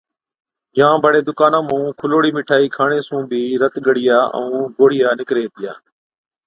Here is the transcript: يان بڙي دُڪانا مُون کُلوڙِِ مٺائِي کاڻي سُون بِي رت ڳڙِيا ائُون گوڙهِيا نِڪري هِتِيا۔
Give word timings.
يان 0.79 0.95
بڙي 1.03 1.21
دُڪانا 1.27 1.59
مُون 1.67 1.83
کُلوڙِِ 1.99 2.25
مٺائِي 2.37 2.67
کاڻي 2.75 2.99
سُون 3.07 3.21
بِي 3.29 3.41
رت 3.61 3.75
ڳڙِيا 3.85 4.19
ائُون 4.37 4.61
گوڙهِيا 4.77 5.09
نِڪري 5.19 5.41
هِتِيا۔ 5.45 5.73